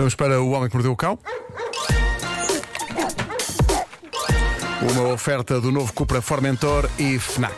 Vamos 0.00 0.14
para 0.14 0.40
o 0.40 0.52
Homem 0.52 0.70
que 0.70 0.74
Mordeu 0.74 0.92
o 0.92 0.96
Cão. 0.96 1.18
Uma 4.80 5.12
oferta 5.12 5.60
do 5.60 5.70
novo 5.70 5.92
Cupra 5.92 6.22
Formentor 6.22 6.88
e 6.98 7.18
Fnac. 7.18 7.54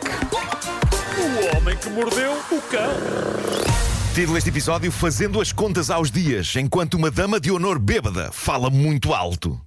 O 1.17 1.55
homem 1.55 1.77
que 1.77 1.89
mordeu 1.89 2.33
o 2.51 2.61
cão. 2.63 2.91
Título 4.13 4.33
deste 4.33 4.49
episódio: 4.49 4.91
Fazendo 4.91 5.39
as 5.39 5.53
contas 5.53 5.89
aos 5.89 6.11
dias, 6.11 6.53
enquanto 6.57 6.95
uma 6.95 7.09
dama 7.09 7.39
de 7.39 7.49
honor 7.49 7.79
bêbada 7.79 8.29
fala 8.33 8.69
muito 8.69 9.13
alto. 9.13 9.57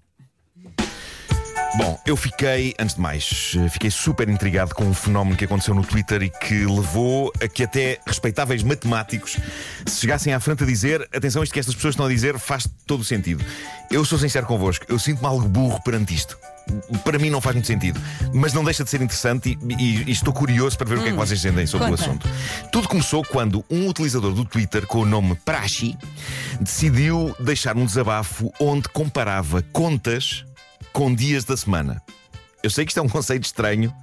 Bom, 1.77 1.99
eu 2.07 2.17
fiquei, 2.17 2.75
antes 2.79 2.95
de 2.95 3.01
mais, 3.03 3.55
fiquei 3.71 3.91
super 3.91 4.29
intrigado 4.31 4.75
com 4.75 4.85
um 4.85 4.95
fenómeno 4.95 5.37
que 5.37 5.45
aconteceu 5.45 5.75
no 5.75 5.85
Twitter 5.85 6.23
e 6.23 6.31
que 6.31 6.65
levou 6.65 7.31
a 7.43 7.47
que 7.49 7.65
até 7.65 7.99
respeitáveis 8.07 8.63
matemáticos 8.63 9.37
se 9.85 10.01
chegassem 10.01 10.33
à 10.33 10.41
frente 10.41 10.63
a 10.63 10.67
dizer: 10.67 11.03
atenção, 11.15 11.43
isto 11.43 11.53
que 11.53 11.61
estas 11.61 11.75
pessoas 11.75 11.93
estão 11.93 12.07
a 12.07 12.09
dizer 12.09 12.39
faz 12.39 12.67
todo 12.87 13.01
o 13.01 13.05
sentido. 13.05 13.45
Eu 13.91 14.05
sou 14.07 14.19
sincero 14.19 14.47
convosco, 14.47 14.87
eu 14.89 14.99
sinto-me 14.99 15.27
algo 15.27 15.47
burro 15.49 15.83
perante 15.83 16.15
isto. 16.15 16.39
Para 17.05 17.19
mim 17.19 17.31
não 17.31 17.41
faz 17.41 17.55
muito 17.55 17.67
sentido, 17.67 18.01
mas 18.33 18.53
não 18.53 18.65
deixa 18.65 18.83
de 18.83 18.91
ser 18.91 19.01
interessante 19.03 19.57
e, 19.69 19.75
e- 19.75 20.05
e 20.09 20.11
estou 20.11 20.33
curioso 20.33 20.77
para 20.79 20.89
ver 20.89 20.99
o 20.99 21.03
que 21.03 21.09
é 21.09 21.13
que 21.13 21.19
vocês 21.19 21.41
sentem 21.41 21.67
sobre 21.67 21.87
o 21.89 21.91
conta. 21.91 22.03
assunto. 22.03 22.29
Tudo 22.73 22.89
começou 22.89 23.23
quando 23.25 23.65
um 23.71 23.87
utilizador 23.89 24.33
do 24.33 24.45
Twitter 24.45 24.87
com 24.87 25.01
o 25.01 25.05
nome 25.07 25.37
Prashi 25.45 25.97
decidiu 26.61 27.37
deixar 27.39 27.77
um 27.77 27.85
desabafo 27.85 28.51
onde 28.59 28.89
comparava 28.89 29.63
contas 29.73 30.45
com 30.97 31.15
dias 31.15 31.45
da 31.45 31.55
semana. 31.55 32.03
Eu 32.63 32.71
sei 32.71 32.87
que 32.87 32.91
isto 32.91 32.99
é 32.99 33.03
um 33.03 33.09
conceito 33.11 33.45
estranho, 33.45 33.95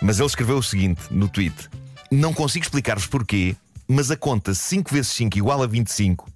mas 0.00 0.18
ele 0.18 0.26
escreveu 0.26 0.56
o 0.56 0.62
seguinte 0.62 1.02
no 1.10 1.28
tweet: 1.28 1.68
Não 2.10 2.32
consigo 2.32 2.64
explicar-vos 2.64 3.06
porquê, 3.06 3.54
mas 3.86 4.10
a 4.10 4.16
conta 4.16 4.54
5 4.54 4.90
vezes 4.90 5.12
5 5.12 5.36
igual 5.36 5.62
a 5.62 5.66
25, 5.66 6.26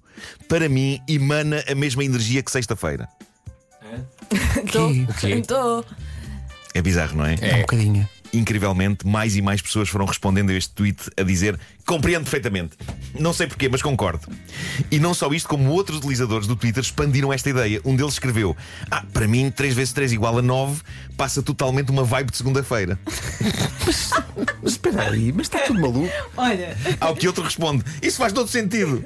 para 0.47 0.69
mim, 0.69 1.01
emana 1.09 1.63
a 1.67 1.73
mesma 1.73 2.05
energia 2.05 2.43
que 2.43 2.51
sexta-feira. 2.51 3.09
Estou. 4.63 4.91
quê? 5.19 5.29
Estou. 5.29 5.83
É 6.75 6.81
bizarro, 6.81 7.17
não 7.17 7.25
é? 7.25 7.33
Um 7.55 7.61
bocadinho. 7.61 8.07
Incrivelmente, 8.33 9.05
mais 9.07 9.35
e 9.35 9.41
mais 9.41 9.61
pessoas 9.61 9.89
foram 9.89 10.05
respondendo 10.05 10.49
a 10.49 10.53
este 10.53 10.73
tweet 10.73 11.09
a 11.17 11.23
dizer 11.23 11.59
compreendo 11.85 12.23
perfeitamente. 12.23 12.71
Não 13.17 13.31
sei 13.33 13.47
porquê, 13.47 13.69
mas 13.69 13.81
concordo. 13.81 14.27
E 14.91 14.99
não 14.99 15.13
só 15.13 15.31
isto, 15.31 15.47
como 15.47 15.71
outros 15.71 15.97
utilizadores 15.99 16.45
do 16.47 16.55
Twitter 16.55 16.83
expandiram 16.83 17.31
esta 17.31 17.49
ideia. 17.49 17.81
Um 17.85 17.95
deles 17.95 18.13
escreveu: 18.13 18.55
Ah, 18.91 19.03
para 19.13 19.27
mim, 19.27 19.49
3 19.49 19.73
vezes 19.73 19.93
3 19.93 20.11
igual 20.13 20.37
a 20.37 20.41
9 20.41 20.81
passa 21.15 21.41
totalmente 21.41 21.89
uma 21.89 22.03
vibe 22.03 22.31
de 22.31 22.37
segunda-feira. 22.37 22.99
Mas 24.61 24.73
espera 24.73 25.09
aí, 25.09 25.31
mas 25.31 25.47
está 25.47 25.59
tudo 25.59 25.79
maluco. 25.79 26.09
Olha, 26.35 26.77
Ao 26.99 27.15
que 27.15 27.25
outro 27.27 27.43
responde: 27.43 27.83
Isso 28.01 28.17
faz 28.17 28.31
todo 28.33 28.47
sentido. 28.49 29.03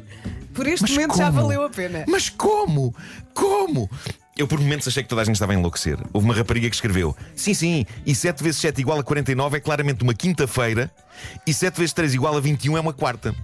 por 0.54 0.68
este 0.68 0.82
Mas 0.82 0.92
momento 0.92 1.18
já 1.18 1.28
como? 1.28 1.42
valeu 1.42 1.64
a 1.64 1.70
pena. 1.70 2.04
Mas 2.08 2.30
como? 2.30 2.94
Como? 3.34 3.90
Eu 4.42 4.48
por 4.48 4.60
momentos 4.60 4.88
achei 4.88 5.04
que 5.04 5.10
toda 5.10 5.22
a 5.22 5.24
gente 5.24 5.36
estava 5.36 5.52
a 5.52 5.56
enlouquecer. 5.56 6.00
Houve 6.12 6.26
uma 6.26 6.34
rapariga 6.34 6.68
que 6.68 6.74
escreveu: 6.76 7.16
Sim, 7.36 7.54
sim, 7.54 7.86
e 8.04 8.16
7 8.16 8.44
vezes 8.44 8.60
7 8.60 8.82
igual 8.82 8.98
a 9.00 9.04
49 9.04 9.58
é 9.58 9.60
claramente 9.60 10.02
uma 10.02 10.16
quinta-feira, 10.16 10.90
e 11.46 11.54
7 11.54 11.78
vezes 11.78 11.94
3 11.94 12.16
igual 12.16 12.36
a 12.36 12.40
21 12.40 12.76
é 12.76 12.80
uma 12.82 12.92
quarta. 12.92 13.36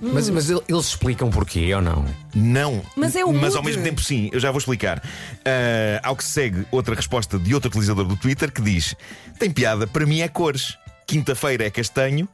Mas, 0.00 0.30
mas 0.30 0.48
el- 0.48 0.62
eles 0.68 0.84
explicam 0.86 1.28
porquê 1.30 1.74
ou 1.74 1.82
não? 1.82 2.04
Não. 2.32 2.80
Mas 2.96 3.16
é 3.16 3.24
o 3.24 3.32
Mas 3.32 3.56
ao 3.56 3.62
mesmo 3.64 3.82
tempo 3.82 4.00
sim, 4.00 4.30
eu 4.32 4.38
já 4.38 4.52
vou 4.52 4.58
explicar. 4.58 5.02
Ah, 5.44 6.00
ao 6.04 6.14
que 6.14 6.22
se 6.22 6.30
segue 6.30 6.64
outra 6.70 6.94
resposta 6.94 7.36
de 7.36 7.52
outro 7.52 7.68
utilizador 7.68 8.04
do 8.04 8.14
Twitter 8.16 8.52
que 8.52 8.62
diz: 8.62 8.94
Tem 9.36 9.50
piada, 9.50 9.84
para 9.88 10.06
mim 10.06 10.20
é 10.20 10.28
cores. 10.28 10.78
Quinta-feira 11.08 11.66
é 11.66 11.70
castanho, 11.70 12.28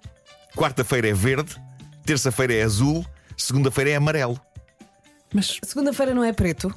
quarta-feira 0.54 1.08
é 1.08 1.14
verde, 1.14 1.56
terça-feira 2.04 2.52
é 2.52 2.62
azul, 2.62 3.06
segunda-feira 3.38 3.88
é 3.92 3.96
amarelo. 3.96 4.38
Mas 5.32 5.58
Segunda-feira 5.64 6.12
não 6.14 6.22
é 6.22 6.32
preto. 6.32 6.72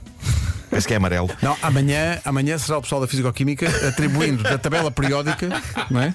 Parece 0.70 0.88
que 0.88 0.94
é 0.94 0.98
amarelo. 0.98 1.30
não, 1.42 1.58
amanhã, 1.62 2.20
amanhã 2.26 2.58
será 2.58 2.78
o 2.78 2.82
pessoal 2.82 3.02
da 3.02 3.08
Fisicoquímica 3.08 3.68
atribuindo 3.88 4.44
da 4.44 4.58
tabela 4.58 4.92
periódica 4.92 5.50
não 5.90 6.02
é? 6.02 6.14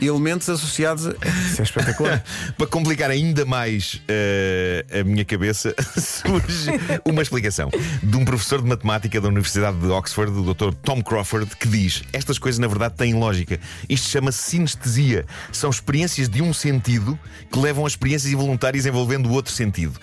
elementos 0.00 0.48
associados 0.48 1.06
a. 1.06 1.10
Isso 1.50 1.60
é 1.60 1.64
espetacular. 1.64 2.22
Para 2.56 2.66
complicar 2.66 3.10
ainda 3.10 3.44
mais 3.44 4.00
eh, 4.08 4.84
a 5.00 5.04
minha 5.04 5.24
cabeça, 5.24 5.74
surge 5.96 6.70
uma 7.04 7.22
explicação 7.22 7.70
de 8.02 8.16
um 8.16 8.24
professor 8.24 8.60
de 8.62 8.68
matemática 8.68 9.20
da 9.20 9.28
Universidade 9.28 9.78
de 9.78 9.86
Oxford, 9.86 10.32
o 10.32 10.54
Dr. 10.54 10.74
Tom 10.82 11.02
Crawford, 11.02 11.56
que 11.56 11.68
diz: 11.68 12.02
Estas 12.12 12.38
coisas 12.38 12.58
na 12.58 12.66
verdade 12.66 12.94
têm 12.94 13.14
lógica. 13.14 13.58
Isto 13.88 14.08
chama-se 14.08 14.42
sinestesia. 14.42 15.24
São 15.52 15.70
experiências 15.70 16.28
de 16.28 16.42
um 16.42 16.52
sentido 16.52 17.18
que 17.50 17.58
levam 17.58 17.84
a 17.84 17.88
experiências 17.88 18.32
involuntárias 18.32 18.86
envolvendo 18.86 19.28
o 19.28 19.32
outro 19.32 19.52
sentido. 19.52 19.98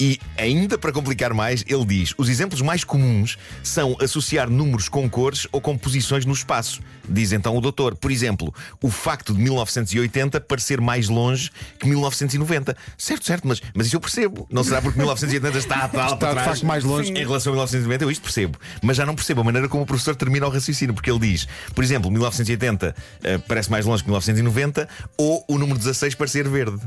E, 0.00 0.20
ainda 0.36 0.78
para 0.78 0.92
complicar 0.92 1.34
mais, 1.34 1.64
ele 1.66 1.84
diz: 1.84 2.14
os 2.16 2.28
exemplos 2.28 2.60
mais 2.60 2.84
comuns 2.84 3.36
são 3.62 3.96
associar 4.00 4.48
números 4.48 4.88
com 4.88 5.08
cores 5.10 5.46
ou 5.50 5.60
com 5.60 5.76
posições 5.76 6.24
no 6.24 6.32
espaço. 6.32 6.80
Diz 7.08 7.32
então 7.32 7.56
o 7.56 7.60
doutor. 7.60 7.96
Por 7.96 8.10
exemplo, 8.10 8.54
o 8.82 8.90
facto 8.90 9.34
de 9.34 9.40
1980 9.40 10.40
parecer 10.40 10.80
mais 10.80 11.08
longe 11.08 11.50
que 11.78 11.86
1990. 11.86 12.76
Certo, 12.96 13.26
certo, 13.26 13.48
mas, 13.48 13.60
mas 13.74 13.86
isso 13.86 13.96
eu 13.96 14.00
percebo. 14.00 14.46
Não 14.50 14.62
será 14.62 14.80
porque 14.80 14.98
1980 14.98 15.58
está 15.58 15.84
a 15.84 15.88
tal 15.88 16.14
Está, 16.14 16.16
para 16.16 16.42
trás 16.42 16.62
mais 16.62 16.84
longe. 16.84 17.10
Em 17.10 17.24
relação 17.24 17.52
a 17.52 17.56
1990, 17.56 18.04
eu 18.04 18.10
isto 18.10 18.22
percebo. 18.22 18.58
Mas 18.82 18.96
já 18.96 19.04
não 19.04 19.14
percebo 19.14 19.40
a 19.40 19.44
maneira 19.44 19.68
como 19.68 19.82
o 19.82 19.86
professor 19.86 20.14
termina 20.14 20.46
o 20.46 20.50
raciocínio, 20.50 20.94
porque 20.94 21.10
ele 21.10 21.20
diz: 21.20 21.48
por 21.74 21.82
exemplo, 21.82 22.10
1980 22.10 22.94
eh, 23.24 23.38
parece 23.38 23.70
mais 23.70 23.84
longe 23.84 24.02
que 24.02 24.08
1990, 24.08 24.88
ou 25.16 25.44
o 25.48 25.58
número 25.58 25.78
16 25.78 26.14
parecer 26.14 26.48
verde. 26.48 26.80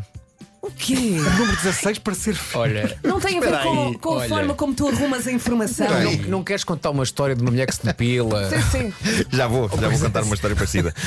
O 0.81 0.84
quê? 0.84 0.96
O 0.96 1.30
número 1.38 1.56
16 1.58 2.00
para 2.00 2.16
ser. 2.16 2.36
Olha, 2.56 2.97
Não 3.03 3.19
tem 3.19 3.38
a 3.38 3.40
ver 3.40 3.46
Espera 3.52 3.64
com, 3.64 3.88
aí, 3.90 3.97
com 4.00 4.09
a 4.09 4.14
olha. 4.14 4.30
forma 4.30 4.53
como 4.56 4.74
tu 4.74 4.88
arrumas 4.88 5.28
a 5.28 5.31
informação. 5.31 5.88
não, 5.88 6.12
não 6.28 6.44
queres 6.44 6.64
contar 6.64 6.90
uma 6.90 7.03
história 7.03 7.36
de 7.36 7.42
uma 7.44 7.52
mulher 7.52 7.68
que 7.68 7.75
se 7.75 7.86
depila? 7.86 8.50
Sim, 8.50 8.62
sim. 8.72 8.94
Já 9.31 9.46
vou, 9.47 9.70
já 9.70 9.90
vou 9.90 10.00
contar 10.00 10.24
uma 10.24 10.34
história 10.34 10.56
parecida. 10.56 10.94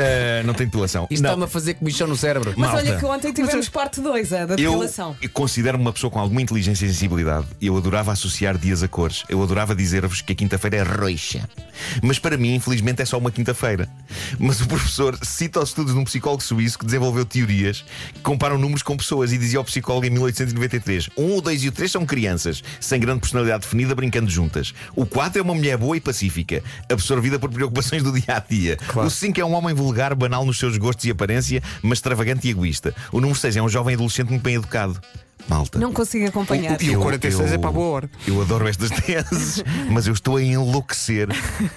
Eh, 0.00 0.42
não 0.44 0.54
tem 0.54 0.66
depilação. 0.66 1.08
Isto 1.10 1.22
não. 1.22 1.30
está-me 1.30 1.44
a 1.44 1.48
fazer 1.48 1.74
comichão 1.74 2.06
no 2.06 2.16
cérebro. 2.16 2.52
Mas 2.56 2.70
Malta. 2.70 2.86
olha 2.86 2.98
que 2.98 3.04
ontem 3.04 3.32
tivemos 3.32 3.68
parte 3.68 4.00
2, 4.00 4.32
a 4.32 4.46
da 4.46 4.54
Eu, 4.54 4.72
depilação. 4.72 5.16
eu 5.20 5.28
considero-me 5.30 5.82
uma 5.82 5.92
pessoa 5.92 6.08
com 6.10 6.20
alguma 6.20 6.40
inteligência 6.40 6.84
e 6.84 6.88
sensibilidade. 6.88 7.46
Eu 7.60 7.76
adorava 7.76 8.12
associar 8.12 8.56
dias 8.56 8.82
a 8.82 8.86
cores. 8.88 9.24
Eu 9.28 9.42
adorava 9.42 9.74
dizer-vos 9.74 10.20
que 10.20 10.32
a 10.32 10.36
quinta-feira 10.36 10.76
é 10.76 10.82
roxa. 10.82 11.48
Mas 12.02 12.18
para 12.20 12.36
mim, 12.36 12.54
infelizmente, 12.54 13.02
é 13.02 13.04
só 13.04 13.18
uma 13.18 13.30
quinta-feira. 13.32 13.88
Mas 14.38 14.60
o 14.60 14.68
professor 14.68 15.18
cita 15.22 15.58
os 15.60 15.70
estudos 15.70 15.94
de 15.94 15.98
um 15.98 16.04
psicólogo 16.04 16.42
suíço 16.42 16.78
que 16.78 16.84
desenvolveu 16.86 17.24
teorias 17.24 17.84
que 18.14 18.20
comparam 18.20 18.56
números 18.56 18.82
com 18.82 18.96
pessoas 18.96 19.07
e 19.32 19.38
dizia 19.38 19.58
ao 19.58 19.64
psicólogo 19.64 20.06
em 20.06 20.10
1893: 20.10 21.08
um, 21.16 21.36
o 21.36 21.40
2 21.40 21.64
e 21.64 21.68
o 21.68 21.72
3 21.72 21.90
são 21.90 22.04
crianças, 22.04 22.62
sem 22.80 23.00
grande 23.00 23.20
personalidade 23.20 23.62
definida, 23.62 23.94
brincando 23.94 24.30
juntas. 24.30 24.74
O 24.94 25.06
4 25.06 25.38
é 25.38 25.42
uma 25.42 25.54
mulher 25.54 25.76
boa 25.76 25.96
e 25.96 26.00
pacífica, 26.00 26.62
absorvida 26.90 27.38
por 27.38 27.50
preocupações 27.50 28.02
do 28.02 28.12
dia 28.12 28.36
a 28.36 28.40
dia. 28.40 28.76
O 28.94 29.10
5 29.10 29.40
é 29.40 29.44
um 29.44 29.54
homem 29.54 29.74
vulgar, 29.74 30.14
banal 30.14 30.44
nos 30.44 30.58
seus 30.58 30.76
gostos 30.76 31.04
e 31.06 31.10
aparência, 31.10 31.62
mas 31.82 31.98
extravagante 31.98 32.46
e 32.46 32.50
egoísta. 32.50 32.94
O 33.10 33.20
número 33.20 33.38
6 33.38 33.56
é 33.56 33.62
um 33.62 33.68
jovem 33.68 33.94
adolescente 33.94 34.28
muito 34.28 34.42
bem 34.42 34.56
educado. 34.56 35.00
Malta. 35.48 35.78
Não 35.78 35.92
consigo 35.92 36.26
acompanhar. 36.26 36.80
E 36.82 36.94
o 36.94 37.00
46 37.00 37.52
é 37.52 37.58
para 37.58 37.70
a 37.70 37.72
boa 37.72 37.86
hora. 37.86 38.10
Eu 38.26 38.40
adoro 38.42 38.68
estas 38.68 38.90
teses, 39.00 39.64
mas 39.90 40.06
eu 40.06 40.12
estou 40.12 40.36
a 40.36 40.42
enlouquecer, 40.42 41.28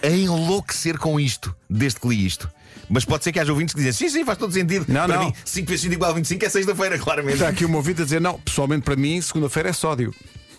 a 0.03 0.09
enlouquecer 0.09 0.97
com 0.97 1.19
isto, 1.19 1.55
desde 1.69 1.99
que 1.99 2.07
li 2.09 2.25
isto. 2.25 2.49
Mas 2.89 3.05
pode 3.05 3.23
ser 3.23 3.31
que 3.31 3.39
haja 3.39 3.51
ouvintes 3.51 3.73
que 3.73 3.81
dizem 3.81 3.93
sim, 3.93 4.17
sim, 4.17 4.25
faz 4.25 4.37
todo 4.37 4.51
sentido. 4.51 4.85
Não, 4.87 5.07
para 5.07 5.17
não. 5.17 5.25
mim, 5.25 5.33
5 5.45 5.67
vezes 5.67 5.81
5 5.83 5.93
igual 5.93 6.11
a 6.11 6.13
25 6.13 6.45
é 6.45 6.49
sexta-feira, 6.49 6.99
claramente. 6.99 7.35
Está 7.35 7.49
aqui 7.49 7.65
uma 7.65 7.77
ouvinte 7.77 8.01
a 8.01 8.03
dizer: 8.03 8.19
não, 8.19 8.39
pessoalmente 8.39 8.83
para 8.83 8.95
mim, 8.95 9.21
segunda-feira 9.21 9.69
é 9.69 9.73
sódio. 9.73 10.13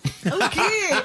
O 0.05 0.49
quê? 0.51 0.61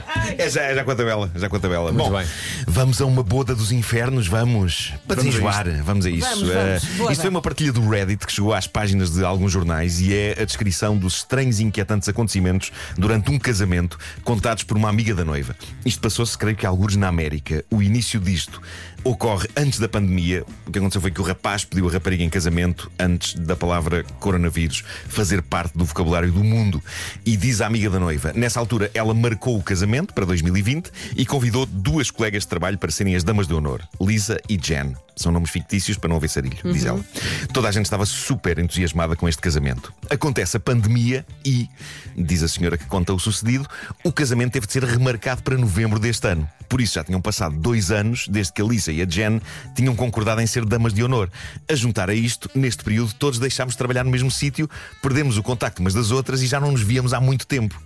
Ai. 0.07 0.35
É 0.37 0.49
já, 0.49 0.61
é 0.63 0.75
já 0.75 0.83
com 0.83 0.91
a 0.91 0.95
tabela, 0.95 1.31
já 1.35 1.49
com 1.49 1.55
a 1.55 1.59
tabela. 1.59 1.91
Muito 1.91 2.09
Bom, 2.09 2.17
bem. 2.17 2.27
vamos 2.67 3.01
a 3.01 3.05
uma 3.05 3.23
boda 3.23 3.53
dos 3.53 3.71
infernos, 3.71 4.27
vamos. 4.27 4.93
Para 5.07 5.17
Vamos 5.17 5.19
a 5.19 5.29
desenjoar, 5.29 5.83
vamos 5.83 6.05
a 6.05 6.09
isso. 6.09 6.27
Vamos, 6.29 6.49
vamos, 6.49 6.83
boda. 6.97 7.11
isto 7.11 7.21
foi 7.21 7.29
uma 7.29 7.41
partilha 7.41 7.71
do 7.71 7.87
Reddit 7.87 8.25
que 8.25 8.31
chegou 8.31 8.53
às 8.53 8.67
páginas 8.67 9.11
de 9.11 9.23
alguns 9.23 9.51
jornais 9.51 9.99
e 9.99 10.13
é 10.13 10.37
a 10.41 10.45
descrição 10.45 10.97
dos 10.97 11.17
estranhos 11.17 11.59
e 11.59 11.63
inquietantes 11.63 12.09
acontecimentos 12.09 12.71
durante 12.97 13.29
um 13.31 13.39
casamento 13.39 13.97
contados 14.23 14.63
por 14.63 14.77
uma 14.77 14.89
amiga 14.89 15.13
da 15.13 15.23
noiva. 15.23 15.55
Isto 15.85 16.01
passou-se, 16.01 16.37
creio 16.37 16.55
que, 16.55 16.65
alguns 16.65 16.95
na 16.95 17.07
América. 17.07 17.63
O 17.69 17.81
início 17.81 18.19
disto 18.19 18.61
ocorre 19.03 19.47
antes 19.55 19.79
da 19.79 19.87
pandemia. 19.87 20.43
O 20.65 20.71
que 20.71 20.79
aconteceu 20.79 21.01
foi 21.01 21.11
que 21.11 21.21
o 21.21 21.23
rapaz 21.23 21.63
pediu 21.63 21.87
a 21.87 21.91
rapariga 21.91 22.23
em 22.23 22.29
casamento 22.29 22.91
antes 22.99 23.33
da 23.35 23.55
palavra 23.55 24.03
coronavírus 24.19 24.83
fazer 25.07 25.41
parte 25.41 25.77
do 25.77 25.85
vocabulário 25.85 26.31
do 26.31 26.43
mundo. 26.43 26.81
E 27.25 27.37
diz 27.37 27.61
a 27.61 27.67
amiga 27.67 27.89
da 27.89 27.99
noiva: 27.99 28.33
nessa 28.33 28.59
altura 28.59 28.91
ela 28.93 29.13
marcou 29.13 29.57
o 29.57 29.63
casamento 29.63 30.13
para 30.13 30.25
2020 30.25 30.91
e 31.15 31.25
convidou 31.25 31.65
duas 31.65 32.11
colegas 32.11 32.43
de 32.43 32.49
trabalho 32.49 32.77
para 32.77 32.91
serem 32.91 33.15
as 33.15 33.23
damas 33.23 33.47
de 33.47 33.53
honor, 33.53 33.81
Lisa 33.99 34.39
e 34.49 34.57
Jen. 34.57 34.93
São 35.15 35.31
nomes 35.31 35.49
fictícios 35.49 35.97
para 35.97 36.09
não 36.09 36.17
haver 36.17 36.29
sarilho, 36.29 36.57
diz 36.71 36.85
ela. 36.85 37.03
Toda 37.51 37.67
a 37.67 37.71
gente 37.71 37.85
estava 37.85 38.05
super 38.05 38.59
entusiasmada 38.59 39.15
com 39.15 39.27
este 39.27 39.41
casamento. 39.41 39.91
Acontece 40.11 40.57
a 40.57 40.59
pandemia 40.59 41.25
e, 41.43 41.67
diz 42.15 42.43
a 42.43 42.47
senhora 42.47 42.77
que 42.77 42.85
conta 42.85 43.11
o 43.13 43.19
sucedido, 43.19 43.67
o 44.03 44.11
casamento 44.11 44.53
teve 44.53 44.67
de 44.67 44.73
ser 44.73 44.83
remarcado 44.83 45.41
para 45.41 45.57
novembro 45.57 45.97
deste 45.97 46.27
ano. 46.27 46.47
Por 46.67 46.81
isso 46.81 46.95
já 46.95 47.03
tinham 47.03 47.21
passado 47.21 47.55
dois 47.57 47.91
anos 47.91 48.27
desde 48.27 48.53
que 48.53 48.61
a 48.61 48.65
Lisa 48.65 48.91
e 48.91 49.01
a 49.01 49.05
Jen 49.05 49.41
tinham 49.75 49.95
concordado 49.95 50.41
em 50.41 50.47
ser 50.47 50.65
damas 50.65 50.93
de 50.93 51.03
honor. 51.03 51.29
A 51.69 51.75
juntar 51.75 52.09
a 52.09 52.13
isto, 52.13 52.49
neste 52.53 52.83
período, 52.83 53.13
todos 53.13 53.39
deixámos 53.39 53.73
de 53.73 53.77
trabalhar 53.77 54.03
no 54.03 54.11
mesmo 54.11 54.29
sítio, 54.29 54.69
perdemos 55.01 55.37
o 55.37 55.43
contacto 55.43 55.81
umas 55.81 55.93
das 55.93 56.11
outras 56.11 56.41
e 56.41 56.47
já 56.47 56.59
não 56.59 56.71
nos 56.71 56.81
víamos 56.81 57.13
há 57.13 57.19
muito 57.19 57.47
tempo. 57.47 57.81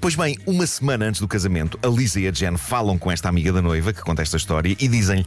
Pois 0.00 0.16
bem, 0.16 0.36
uma 0.46 0.66
semana 0.66 1.04
antes 1.04 1.20
do 1.20 1.28
casamento, 1.28 1.78
a 1.82 1.86
Lisa 1.86 2.18
e 2.20 2.26
a 2.26 2.32
Jen 2.32 2.56
falam 2.56 2.98
com 2.98 3.10
esta 3.10 3.28
amiga 3.28 3.52
da 3.52 3.62
noiva 3.62 3.92
que 3.92 4.00
conta 4.00 4.22
esta 4.22 4.36
história 4.36 4.76
e 4.78 4.88
dizem. 4.88 5.24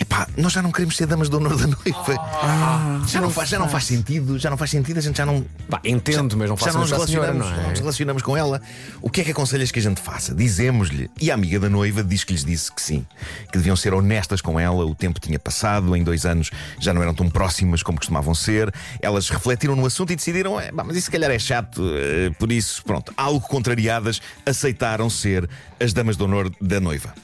Epá, 0.00 0.28
nós 0.36 0.52
já 0.52 0.62
não 0.62 0.70
queremos 0.70 0.96
ser 0.96 1.06
damas 1.06 1.28
de 1.28 1.36
honor 1.36 1.56
da 1.56 1.66
noiva. 1.66 3.04
já, 3.06 3.20
não 3.20 3.30
faz, 3.30 3.48
já 3.48 3.58
não 3.58 3.68
faz 3.68 3.84
sentido, 3.84 4.38
já 4.38 4.48
não 4.48 4.56
faz 4.56 4.70
sentido, 4.70 4.98
a 4.98 5.00
gente 5.00 5.16
já 5.16 5.26
não. 5.26 5.44
Pá, 5.68 5.80
entendo, 5.84 6.36
mas 6.36 6.48
não 6.48 6.56
já 6.56 6.66
faço 6.66 6.78
não 6.78 6.82
nos 6.82 6.92
à 6.92 7.06
senhora, 7.06 7.26
relacionamos, 7.32 7.50
não 7.50 7.56
não 7.56 7.66
é? 7.66 7.70
nos 7.70 7.80
relacionamos 7.80 8.22
com 8.22 8.36
ela. 8.36 8.62
O 9.02 9.10
que 9.10 9.20
é 9.20 9.24
que 9.24 9.30
aconselhas 9.32 9.72
que 9.72 9.78
a 9.78 9.82
gente 9.82 10.00
faça? 10.00 10.34
Dizemos-lhe. 10.34 11.10
E 11.20 11.30
a 11.30 11.34
amiga 11.34 11.58
da 11.58 11.68
noiva 11.68 12.04
diz 12.04 12.22
que 12.22 12.32
lhes 12.32 12.44
disse 12.44 12.72
que 12.72 12.80
sim, 12.80 13.04
que 13.50 13.58
deviam 13.58 13.74
ser 13.74 13.92
honestas 13.92 14.40
com 14.40 14.58
ela. 14.58 14.84
O 14.84 14.94
tempo 14.94 15.18
tinha 15.18 15.38
passado, 15.38 15.96
em 15.96 16.02
dois 16.04 16.24
anos 16.24 16.50
já 16.78 16.94
não 16.94 17.02
eram 17.02 17.14
tão 17.14 17.28
próximas 17.28 17.82
como 17.82 17.98
costumavam 17.98 18.34
ser. 18.34 18.72
Elas 19.02 19.28
refletiram 19.28 19.74
no 19.74 19.84
assunto 19.84 20.12
e 20.12 20.16
decidiram, 20.16 20.60
é, 20.60 20.70
mas 20.70 20.96
isso 20.96 21.06
se 21.06 21.10
calhar 21.10 21.30
é 21.30 21.38
chato, 21.38 21.82
eh, 21.94 22.30
por 22.38 22.52
isso, 22.52 22.84
pronto, 22.84 23.12
algo 23.16 23.40
contrariadas, 23.40 24.20
aceitaram 24.44 25.08
ser 25.08 25.48
as 25.80 25.92
damas 25.92 26.16
de 26.16 26.22
honor 26.22 26.52
da 26.60 26.80
noiva. 26.80 27.14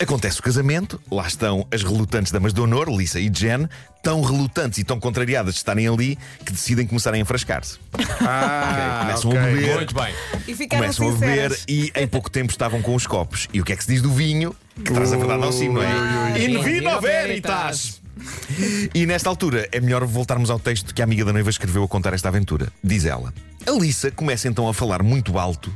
Acontece 0.00 0.40
o 0.40 0.42
casamento, 0.42 1.00
lá 1.10 1.26
estão 1.26 1.66
as 1.70 1.82
relutantes 1.82 2.32
damas 2.32 2.52
de 2.52 2.60
honor, 2.60 2.88
Lisa 2.88 3.20
e 3.20 3.30
Jen, 3.32 3.68
tão 4.02 4.20
relutantes 4.22 4.78
e 4.78 4.84
tão 4.84 4.98
contrariadas 4.98 5.54
de 5.54 5.60
estarem 5.60 5.86
ali 5.86 6.18
que 6.44 6.52
decidem 6.52 6.86
começar 6.86 7.14
a 7.14 7.18
enfrascar-se. 7.18 7.78
Ah, 8.24 9.00
Começam 9.06 9.30
ok. 9.30 9.40
a 9.40 9.44
beber. 9.46 9.76
Muito 9.76 9.94
bem. 9.94 10.14
E 10.46 10.54
ficaram 10.54 10.82
Começam 10.82 11.08
a 11.08 11.12
beber 11.12 11.28
sinceras. 11.50 11.64
e 11.68 11.92
em 11.94 12.06
pouco 12.06 12.30
tempo 12.30 12.50
estavam 12.52 12.80
com 12.80 12.94
os 12.94 13.06
copos. 13.06 13.48
E 13.52 13.60
o 13.60 13.64
que 13.64 13.72
é 13.72 13.76
que 13.76 13.82
se 13.84 13.92
diz 13.92 14.00
do 14.02 14.12
vinho? 14.12 14.54
Que 14.84 14.92
traz 14.92 15.12
a 15.12 15.16
verdade 15.16 15.42
ao 15.42 15.52
sino, 15.52 15.74
não 15.74 15.82
é? 15.82 16.38
In 16.44 16.62
vino 16.62 17.00
veritas! 17.00 18.00
E 18.94 19.06
nesta 19.06 19.28
altura 19.28 19.68
é 19.72 19.80
melhor 19.80 20.04
voltarmos 20.04 20.50
ao 20.50 20.58
texto 20.58 20.94
que 20.94 21.00
a 21.02 21.04
amiga 21.04 21.24
da 21.24 21.32
noiva 21.32 21.50
escreveu 21.50 21.82
a 21.82 21.88
contar 21.88 22.12
esta 22.14 22.28
aventura. 22.28 22.68
Diz 22.82 23.04
ela: 23.04 23.32
A 23.66 23.70
Lisa 23.72 24.10
começa 24.10 24.46
então 24.48 24.68
a 24.68 24.74
falar 24.74 25.02
muito 25.02 25.38
alto 25.38 25.74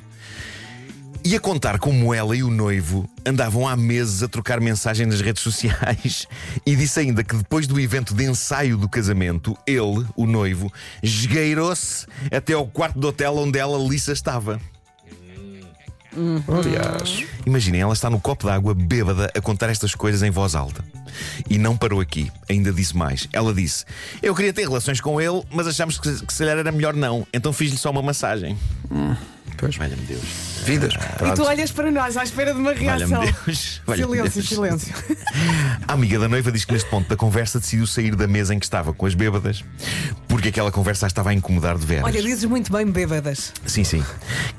e 1.27 1.35
a 1.35 1.41
contar 1.41 1.81
como 1.81 2.15
ela 2.15 2.37
e 2.37 2.45
o 2.45 2.51
noivo 2.51 3.11
andavam 3.27 3.67
há 3.67 3.77
meses 3.77 4.23
a 4.23 4.29
trocar 4.29 4.61
mensagens 4.61 5.09
nas 5.09 5.21
redes 5.21 5.43
sociais. 5.43 6.29
E 6.65 6.77
disse 6.77 7.01
ainda 7.01 7.25
que 7.25 7.35
depois 7.35 7.67
do 7.67 7.81
evento 7.81 8.15
de 8.15 8.25
ensaio 8.25 8.77
do 8.77 8.89
casamento, 8.89 9.59
ele, 9.67 10.07
o 10.15 10.25
noivo, 10.25 10.73
esgueirou-se 11.03 12.07
até 12.31 12.53
ao 12.53 12.65
quarto 12.69 13.01
do 13.01 13.09
hotel 13.09 13.39
onde 13.39 13.59
ela, 13.59 13.77
Lisa, 13.77 14.13
estava. 14.13 14.61
Aliás, 16.47 17.25
Imaginem, 17.45 17.81
ela 17.81 17.93
está 17.93 18.09
no 18.09 18.21
copo 18.21 18.47
d'água, 18.47 18.73
bêbada, 18.73 19.29
a 19.35 19.41
contar 19.41 19.69
estas 19.69 19.97
coisas 19.97 20.23
em 20.23 20.31
voz 20.31 20.55
alta. 20.55 20.85
E 21.51 21.59
não 21.59 21.77
parou 21.77 22.01
aqui, 22.01 22.31
ainda 22.49 22.73
disse 22.73 22.97
mais. 22.97 23.29
Ela 23.33 23.53
disse: 23.53 23.85
Eu 24.23 24.33
queria 24.33 24.53
ter 24.53 24.63
relações 24.63 25.01
com 25.01 25.21
ele, 25.21 25.43
mas 25.51 25.67
achámos 25.67 25.99
que, 25.99 26.25
que 26.25 26.33
se 26.33 26.39
calhar 26.39 26.57
era 26.57 26.71
melhor 26.71 26.95
não. 26.95 27.27
Então 27.35 27.53
fiz-lhe 27.53 27.77
só 27.77 27.91
uma 27.91 28.03
massagem. 28.03 28.57
pois, 29.59 29.75
Valha-me 29.75 30.03
Deus. 30.03 30.56
Vidas. 30.67 30.95
E 30.95 31.35
tu 31.35 31.45
olhas 31.45 31.71
para 31.71 31.91
nós 31.91 32.17
à 32.17 32.25
espera 32.25 32.53
de 32.53 32.61
uma 32.61 32.73
reação. 32.73 33.21
Deus. 33.21 33.81
Silêncio, 33.87 34.33
Deus. 34.33 34.49
silêncio. 34.49 34.95
A 35.87 35.93
amiga 35.93 36.19
da 36.19 36.29
noiva 36.29 36.51
diz 36.51 36.65
que 36.65 36.73
neste 36.73 36.89
ponto 36.91 37.09
da 37.09 37.17
conversa 37.17 37.61
decidiu 37.61 37.87
sair 37.87 38.15
da 38.17 38.27
mesa 38.27 38.55
em 38.55 38.59
que 38.59 38.67
estava 38.67 38.93
com 38.93 39.07
as 39.07 39.15
bêbadas, 39.15 39.65
porque 40.29 40.49
aquela 40.49 40.71
conversa 40.73 41.07
a 41.07 41.09
estava 41.09 41.31
a 41.31 41.35
incomodar 41.35 41.79
de 41.79 41.87
veras. 41.87 42.05
Olha, 42.05 42.23
dizes 42.23 42.45
muito 42.45 42.73
bem 42.73 42.87
bêbadas. 42.87 43.53
Sim, 43.65 43.85
sim. 43.85 44.05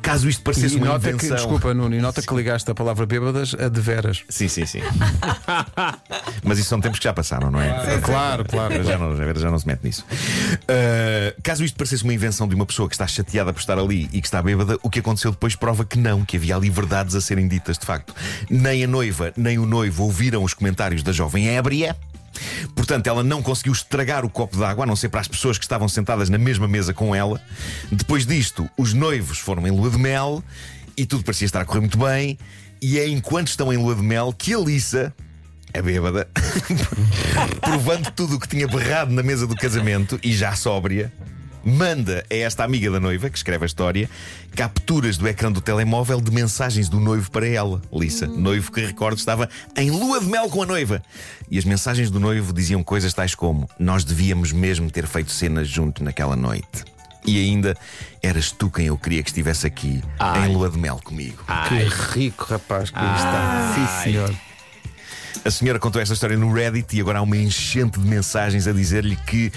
Caso 0.02 0.30
isto 0.30 0.42
parecesse 0.42 0.76
E 0.76 0.78
uma 0.78 0.88
nota 0.88 1.10
que, 1.10 1.16
invenção. 1.16 1.36
desculpa, 1.36 1.74
Nuno, 1.74 1.96
e 1.96 2.00
nota 2.00 2.22
que 2.22 2.34
ligaste 2.34 2.70
a 2.72 2.76
palavra 2.76 3.06
bêbadas 3.06 3.54
a 3.60 3.68
de 3.68 3.82
veras. 3.82 4.24
Sim, 4.30 4.48
sim, 4.48 4.66
sim. 4.66 4.82
Mas 6.44 6.60
isso 6.60 6.70
são 6.70 6.80
tempos 6.80 7.00
que 7.00 7.04
já 7.04 7.14
passaram, 7.14 7.52
não 7.52 7.62
é? 7.62 8.00
Claro, 8.02 8.46
claro. 8.46 8.84
Já 8.84 8.98
não, 8.98 9.16
já, 9.16 9.34
já 9.34 9.52
não 9.52 9.60
se 9.60 9.68
mete 9.68 9.84
nisso. 9.84 10.06
Uh, 10.64 11.42
caso 11.44 11.64
isto 11.64 11.76
parecesse 11.78 12.04
uma 12.04 12.14
invenção 12.14 12.48
de 12.48 12.56
uma 12.56 12.66
pessoa 12.66 12.88
que 12.88 12.96
está 12.96 13.08
chateada 13.08 13.52
por 13.52 13.60
estar 13.60 13.78
ali 13.78 14.10
e 14.12 14.22
que 14.22 14.28
está 14.28 14.42
bêbada, 14.42 14.78
o 14.82 14.90
que 14.90 15.00
aconteceu 15.00 15.32
depois 15.32 15.56
prova 15.56 15.84
que 15.86 15.97
não, 15.98 16.24
que 16.24 16.38
havia 16.38 16.56
ali 16.56 16.70
verdades 16.70 17.16
a 17.16 17.22
serem 17.22 17.48
ditas 17.48 17.78
de 17.78 17.86
facto. 17.86 18.14
Nem 18.50 18.84
a 18.84 18.88
noiva, 18.88 19.34
nem 19.36 19.58
o 19.58 19.66
noivo 19.66 20.04
ouviram 20.04 20.44
os 20.44 20.54
comentários 20.54 21.04
da 21.04 21.12
jovem 21.12 21.50
ébria. 21.50 21.96
Portanto, 22.76 23.08
ela 23.08 23.24
não 23.24 23.42
conseguiu 23.42 23.74
estragar 23.74 24.24
o 24.24 24.30
copo 24.30 24.58
d'água, 24.58 24.84
a 24.84 24.88
não 24.88 24.96
ser 24.96 25.10
para 25.10 25.22
as 25.22 25.28
pessoas 25.28 25.58
que 25.58 25.66
estavam 25.66 25.88
sentadas 25.88 26.30
na 26.30 26.38
mesma 26.38 26.68
mesa 26.68 26.94
com 26.94 27.16
ela. 27.16 27.42
Depois 27.92 28.26
disto, 28.26 28.70
os 28.78 28.94
noivos 28.94 29.40
foram 29.40 29.66
em 29.68 29.72
lua 29.72 29.90
de 29.90 29.98
mel 29.98 30.44
e 30.96 31.06
tudo 31.06 31.24
parecia 31.24 31.46
estar 31.46 31.62
a 31.62 31.66
correr 31.66 31.82
muito 31.82 31.98
bem. 31.98 32.38
E 32.82 33.00
é 33.00 33.08
enquanto 33.08 33.48
estão 33.48 33.74
em 33.74 33.78
lua 33.78 33.96
de 33.96 34.04
mel 34.04 34.34
que 34.38 34.54
a 34.54 34.60
Lisa, 34.60 35.14
a 35.74 35.82
bêbada, 35.82 36.28
provando 37.62 38.12
tudo 38.12 38.36
o 38.36 38.40
que 38.40 38.48
tinha 38.48 38.68
berrado 38.68 39.12
na 39.12 39.24
mesa 39.24 39.48
do 39.48 39.56
casamento 39.56 40.20
e 40.24 40.36
já 40.36 40.56
sóbria, 40.56 41.12
manda 41.68 42.24
a 42.32 42.36
esta 42.36 42.64
amiga 42.64 42.90
da 42.90 43.00
noiva, 43.00 43.30
que 43.30 43.38
escreve 43.38 43.66
a 43.66 43.68
história, 43.68 44.10
capturas 44.56 45.18
do 45.18 45.28
ecrã 45.28 45.52
do 45.52 45.60
telemóvel 45.60 46.22
de 46.22 46.32
mensagens 46.32 46.88
do 46.88 47.00
noivo 47.00 47.30
para 47.30 47.46
ela, 47.46 47.82
Lissa. 47.92 48.26
Noivo 48.26 48.72
que, 48.72 48.82
recordo, 48.82 49.18
estava 49.18 49.50
em 49.76 49.92
lua 49.92 50.22
de 50.22 50.28
mel 50.28 50.50
com 50.50 50.64
a 50.64 50.66
noiva. 50.66 51.04
E 51.52 51.58
as 51.58 51.66
mensagens 51.66 52.10
do 52.10 52.20
noivo 52.20 52.54
diziam 52.54 52.82
coisas 52.82 53.14
tais 53.14 53.36
como: 53.36 53.70
Nós 53.78 54.04
devíamos 54.04 54.52
mesmo 54.54 54.90
ter 54.90 55.06
feito 55.06 55.32
cenas 55.32 55.68
junto 55.68 56.04
naquela 56.04 56.36
noite. 56.36 56.86
E 57.26 57.38
ainda, 57.42 57.76
eras 58.24 58.52
tu 58.52 58.70
quem 58.70 58.86
eu 58.86 58.98
queria 58.98 59.22
que 59.22 59.30
estivesse 59.30 59.68
aqui, 59.68 60.02
Ai. 60.18 60.48
em 60.48 60.54
lua 60.54 60.70
de 60.70 60.78
mel 60.78 61.02
comigo. 61.04 61.44
Que 61.68 62.20
rico, 62.20 62.46
rapaz, 62.46 62.90
que 62.90 62.98
está. 62.98 63.74
Sim, 63.76 64.04
senhor. 64.04 64.34
A 65.44 65.52
senhora 65.52 65.80
contou 65.80 66.02
esta 66.02 66.14
história 66.14 66.38
no 66.38 66.52
Reddit 66.54 66.96
e 66.96 67.02
agora 67.02 67.20
há 67.20 67.22
uma 67.22 67.38
enchente 67.38 68.00
de 68.00 68.08
mensagens 68.08 68.68
a 68.68 68.74
dizer-lhe 68.74 69.16
que, 69.16 69.52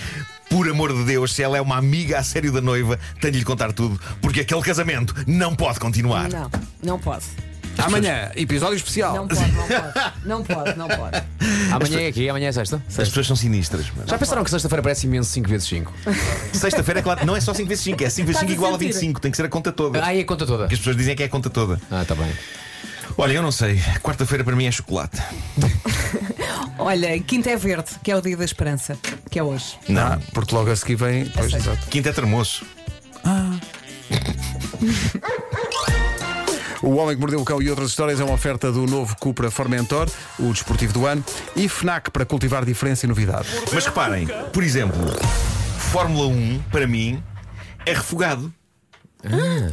por 0.50 0.69
amor 0.69 0.93
de 0.93 1.05
Deus, 1.05 1.32
se 1.35 1.43
ela 1.43 1.56
é 1.56 1.61
uma 1.61 1.76
amiga 1.79 2.19
a 2.19 2.23
sério 2.23 2.52
da 2.52 2.61
noiva, 2.61 2.99
tenho 3.20 3.32
de 3.32 3.38
lhe 3.38 3.44
contar 3.44 3.73
tudo, 3.73 3.99
porque 4.20 4.41
aquele 4.41 4.61
casamento 4.62 5.14
não 5.26 5.55
pode 5.55 5.79
continuar. 5.81 6.29
Não, 6.29 6.50
não 6.82 6.99
pode. 6.99 7.25
Amanhã, 7.79 8.31
episódio 8.37 8.76
especial. 8.76 9.14
Não 9.14 9.29
pode, 9.29 9.41
não 9.52 9.67
pode. 9.67 10.11
Não 10.26 10.44
pode, 10.44 10.79
não 10.79 10.87
pode. 10.88 11.23
Amanhã 11.73 12.00
é 12.02 12.08
aqui, 12.08 12.29
amanhã 12.29 12.49
é 12.49 12.52
sexta. 12.52 12.82
As 12.88 12.94
pessoas 13.08 13.26
são 13.26 13.35
sinistras. 13.37 13.87
mas- 13.97 14.06
Já 14.06 14.19
pensaram 14.19 14.44
que 14.44 14.50
sexta-feira 14.50 14.82
parece 14.82 15.06
imenso 15.06 15.31
5 15.31 15.49
vezes 15.49 15.67
5? 15.69 15.93
Sexta-feira, 16.52 17.00
é 17.00 17.02
claro, 17.02 17.25
não 17.25 17.35
é 17.35 17.41
só 17.41 17.55
5 17.55 17.67
vezes 17.67 17.85
5, 17.85 18.05
é 18.05 18.11
5 18.11 18.26
vezes 18.26 18.41
5 18.41 18.44
Estás 18.44 18.50
a 18.50 18.52
igual 18.55 18.75
a 18.75 18.79
sentir? 18.79 18.93
25, 18.93 19.20
tem 19.20 19.31
que 19.31 19.37
ser 19.37 19.47
a 19.47 19.49
conta 19.49 19.73
toda. 19.73 20.05
Ah, 20.05 20.14
e 20.14 20.20
a 20.20 20.25
conta 20.26 20.44
toda. 20.44 20.67
Que 20.67 20.75
as 20.75 20.81
pessoas 20.81 20.97
dizem 20.97 21.17
que 21.17 21.23
é 21.23 21.26
a 21.26 21.29
conta 21.31 21.49
toda. 21.49 21.81
Ah, 21.91 22.05
tá 22.06 22.14
bem. 22.14 22.31
Olha, 23.17 23.32
eu 23.32 23.43
não 23.43 23.52
sei, 23.52 23.81
quarta-feira 24.02 24.44
para 24.44 24.55
mim 24.55 24.67
é 24.67 24.70
chocolate. 24.70 25.17
Olha, 26.79 27.19
quinta 27.20 27.50
é 27.50 27.56
verde, 27.56 27.91
que 28.02 28.11
é 28.11 28.17
o 28.17 28.20
dia 28.20 28.37
da 28.37 28.44
esperança, 28.44 28.97
que 29.31 29.38
é 29.38 29.43
hoje. 29.43 29.79
Não, 29.88 30.03
Ah, 30.03 30.19
porque 30.32 30.55
logo 30.55 30.71
a 30.71 30.77
seguir 30.77 30.97
vem. 30.97 31.27
Pois, 31.27 31.53
exato. 31.53 31.87
quinta 31.88 32.09
é 32.11 32.12
termoço. 32.12 32.65
O 36.82 36.94
Homem 36.94 37.15
que 37.15 37.21
Mordeu 37.21 37.38
o 37.41 37.44
Cão 37.44 37.61
e 37.61 37.69
outras 37.69 37.91
histórias 37.91 38.19
é 38.21 38.25
uma 38.25 38.32
oferta 38.32 38.73
do 38.73 38.87
novo 38.87 39.14
Cupra 39.16 39.50
Formentor, 39.50 40.09
o 40.38 40.50
desportivo 40.50 40.95
do 40.95 41.04
ano, 41.07 41.23
e 41.54 41.69
FNAC 41.69 42.11
para 42.11 42.25
cultivar 42.25 42.64
diferença 42.64 43.04
e 43.04 43.09
novidade. 43.09 43.49
Mas 43.71 43.85
reparem, 43.85 44.26
por 44.50 44.62
exemplo, 44.62 44.99
Fórmula 45.78 46.26
1, 46.28 46.59
para 46.71 46.87
mim, 46.87 47.23
é 47.85 47.93
refogado. 47.93 48.50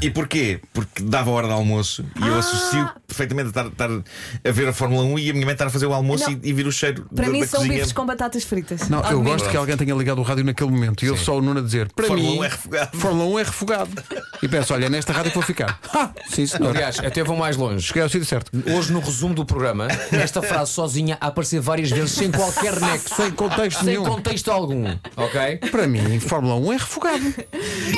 E 0.02 0.10
porquê? 0.10 0.60
Porque 0.74 1.02
dava 1.02 1.30
a 1.30 1.34
hora 1.34 1.48
de 1.48 1.54
almoço 1.54 2.06
e 2.22 2.28
eu 2.28 2.38
associo 2.38 2.90
perfeitamente 3.18 3.48
a 3.48 3.50
estar, 3.50 3.66
estar 3.68 3.90
a 3.90 4.52
ver 4.52 4.68
a 4.68 4.74
Fórmula 4.74 5.04
1 5.04 5.20
e 5.20 5.30
a 5.30 5.34
minha 5.34 5.46
mãe 5.46 5.54
estar 5.54 5.66
a 5.68 5.70
fazer 5.70 5.86
o 5.88 5.94
almoço 5.94 6.30
e, 6.32 6.40
e 6.44 6.54
vir 6.54 6.68
o 6.68 6.72
cheiro 6.72 7.06
Para 7.16 7.26
da, 7.26 7.32
mim 7.32 7.42
da 7.42 7.48
são 7.48 7.60
cozinha. 7.60 7.78
bifes 7.80 7.92
com 7.92 8.06
batatas 8.06 8.44
fritas. 8.44 8.88
Não, 8.90 9.04
Ao 9.04 9.12
eu 9.12 9.22
gosto 9.24 9.50
que 9.50 9.58
alguém 9.58 9.76
tenha 9.76 9.94
ligado 9.96 10.20
o 10.20 10.24
rádio 10.24 10.44
naquele 10.44 10.70
momento 10.70 11.04
e 11.04 11.08
eu 11.08 11.18
só 11.18 11.38
o 11.38 11.42
Nuno 11.42 11.60
a 11.60 11.64
dizer: 11.64 11.92
para 11.94 12.06
Fórmula 12.08 12.32
mim, 12.32 12.40
1 12.40 12.44
é 12.44 12.48
refogado. 12.48 12.98
Fórmula 12.98 13.26
1 13.30 13.40
é 13.40 13.44
refogado. 13.44 14.04
E 14.42 14.48
penso: 14.48 14.74
olha, 14.74 14.90
nesta 14.90 15.12
rádio 15.14 15.32
que 15.32 15.38
vou 15.38 15.44
ficar. 15.46 15.80
Ah, 15.98 16.12
sim, 16.30 16.46
senhor. 16.46 16.70
Aliás, 16.76 17.00
até 17.00 17.24
vou 17.24 17.36
mais 17.36 17.58
longe. 17.58 17.88
Cheguei 17.88 18.04
ao 18.04 18.10
sítio 18.10 18.26
certo. 18.28 18.52
Hoje, 18.72 18.92
no 18.94 19.00
resumo 19.00 19.34
do 19.34 19.44
programa, 19.46 19.88
esta 20.12 20.42
frase 20.44 20.72
sozinha 20.72 21.18
a 21.20 21.28
aparecer 21.28 21.60
várias 21.60 21.90
vezes 21.90 22.12
sem 22.12 22.30
qualquer 22.32 22.80
nexo, 22.80 23.16
Sem 23.16 23.32
contexto 23.32 23.80
sem 23.80 23.88
nenhum. 23.88 24.04
contexto 24.04 24.52
algum. 24.52 24.86
Ok? 25.16 25.58
Para 25.72 25.88
mim, 25.88 26.20
Fórmula 26.20 26.56
1 26.56 26.74
é 26.74 26.78
refogado. 26.78 27.26
Acho 27.26 27.36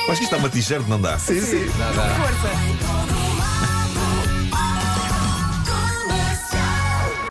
que 0.06 0.12
isto 0.12 0.22
está 0.24 0.36
uma 0.38 0.48
t-shirt, 0.48 0.86
não 0.88 1.00
dá. 1.00 1.18
Sim, 1.18 1.40
sim. 1.42 1.66
Nada. 1.78 2.02
Força. 2.14 2.99